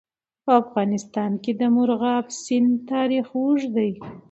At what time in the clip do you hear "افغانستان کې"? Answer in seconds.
0.61-1.51